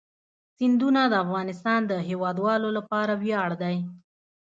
[0.57, 3.75] سیندونه د افغانستان د هیوادوالو لپاره ویاړ دی.